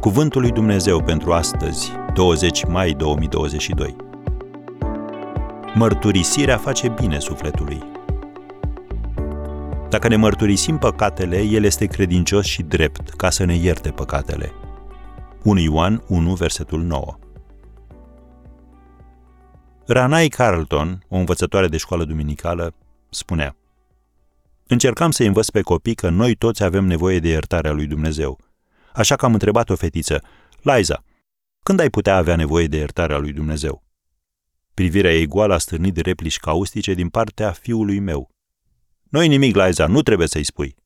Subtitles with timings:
[0.00, 3.96] Cuvântul lui Dumnezeu pentru astăzi, 20 mai 2022.
[5.74, 7.82] Mărturisirea face bine sufletului.
[9.88, 14.52] Dacă ne mărturisim păcatele, El este credincios și drept ca să ne ierte păcatele.
[15.42, 17.18] 1 Ioan 1, versetul 9.
[19.86, 22.74] Ranai Carlton, o învățătoare de școală duminicală,
[23.10, 23.56] spunea
[24.66, 28.38] Încercam să învăț pe copii că noi toți avem nevoie de iertarea lui Dumnezeu.
[28.92, 30.22] Așa că am întrebat o fetiță,
[30.60, 31.04] Liza,
[31.62, 33.84] când ai putea avea nevoie de iertarea lui Dumnezeu?
[34.74, 38.30] Privirea ei goală a stârnit replici caustice din partea fiului meu.
[39.08, 40.76] Noi nimic, Liza, nu trebuie să-i spui.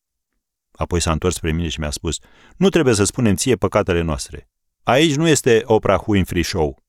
[0.73, 2.19] Apoi s-a întors spre mine și mi-a spus,
[2.57, 4.49] nu trebuie să spunem ție păcatele noastre.
[4.83, 6.83] Aici nu este Oprah Winfrey Show.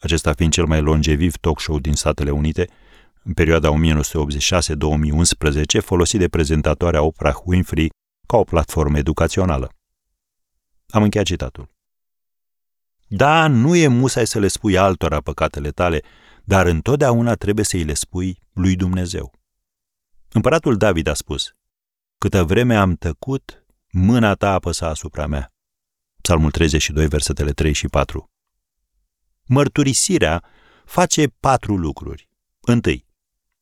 [0.00, 2.68] Acesta fiind cel mai longeviv talk show din Statele Unite,
[3.22, 3.74] în perioada 1986-2011,
[5.80, 7.90] folosit de prezentatoarea Oprah Winfrey
[8.26, 9.75] ca o platformă educațională.
[10.88, 11.74] Am încheiat citatul.
[13.08, 16.02] Da, nu e musai să le spui altora păcatele tale,
[16.44, 19.32] dar întotdeauna trebuie să îi le spui lui Dumnezeu.
[20.32, 21.54] Împăratul David a spus,
[22.18, 25.54] Câtă vreme am tăcut, mâna ta apăsa asupra mea.
[26.20, 28.30] Psalmul 32, versetele 3 și 4.
[29.44, 30.44] Mărturisirea
[30.84, 32.28] face patru lucruri.
[32.60, 33.06] Întâi,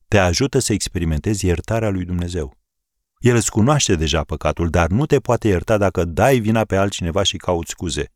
[0.08, 2.56] te ajută să experimentezi iertarea lui Dumnezeu.
[3.24, 7.22] El îți cunoaște deja păcatul, dar nu te poate ierta dacă dai vina pe altcineva
[7.22, 8.12] și cauți scuze.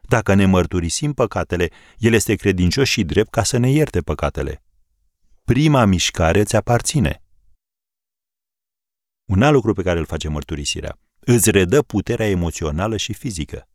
[0.00, 4.62] Dacă ne mărturisim păcatele, El este credincios și drept ca să ne ierte păcatele.
[5.44, 7.22] Prima mișcare ți aparține.
[9.24, 10.98] Un alt lucru pe care îl face mărturisirea.
[11.18, 13.68] Îți redă puterea emoțională și fizică.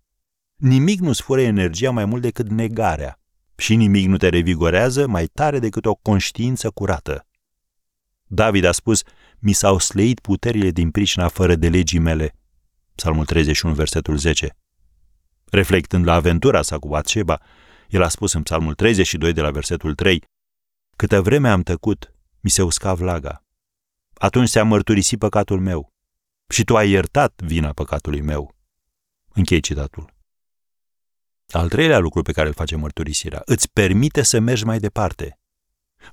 [0.55, 3.19] Nimic nu-ți fură energia mai mult decât negarea.
[3.55, 7.27] Și nimic nu te revigorează mai tare decât o conștiință curată.
[8.27, 9.03] David a spus,
[9.45, 12.35] mi s-au sleit puterile din pricina fără de legii mele.
[12.95, 14.57] Psalmul 31, versetul 10.
[15.45, 17.42] Reflectând la aventura sa cu Batșeba,
[17.87, 20.23] el a spus în Psalmul 32 de la versetul 3,
[20.95, 23.43] Câtă vreme am tăcut, mi se usca vlaga.
[24.14, 25.93] Atunci se-a mărturisit păcatul meu
[26.49, 28.55] și tu ai iertat vina păcatului meu.
[29.33, 30.14] Închei citatul.
[31.49, 35.39] Al treilea lucru pe care îl face mărturisirea, îți permite să mergi mai departe.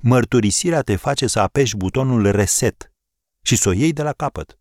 [0.01, 2.92] Mărturisirea te face să apeși butonul reset
[3.43, 4.59] și să o iei de la capăt.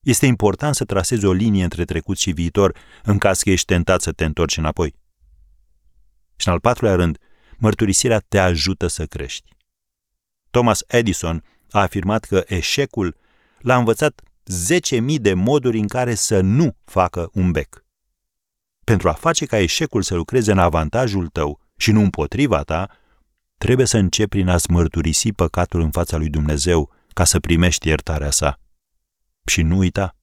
[0.00, 4.00] Este important să trasezi o linie între trecut și viitor în caz că ești tentat
[4.00, 4.94] să te întorci înapoi.
[6.36, 7.18] Și în al patrulea rând,
[7.58, 9.52] mărturisirea te ajută să crești.
[10.50, 13.16] Thomas Edison a afirmat că eșecul
[13.58, 14.22] l-a învățat
[15.00, 17.84] 10.000 de moduri în care să nu facă un bec.
[18.84, 22.90] Pentru a face ca eșecul să lucreze în avantajul tău și nu împotriva ta,
[23.58, 28.30] trebuie să începi prin a-ți mărturisi păcatul în fața lui Dumnezeu ca să primești iertarea
[28.30, 28.60] sa.
[29.46, 30.16] Și nu uita,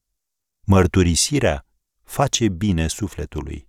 [0.66, 1.66] mărturisirea
[2.04, 3.68] face bine sufletului.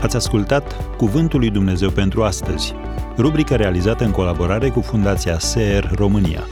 [0.00, 2.74] Ați ascultat Cuvântul lui Dumnezeu pentru astăzi,
[3.16, 6.44] rubrica realizată în colaborare cu Fundația SER România.